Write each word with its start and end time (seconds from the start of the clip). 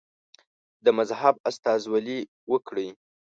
د 0.83 0.85
مذهب 0.97 1.35
استازولي 1.49 2.19
وکړي. 2.51 2.87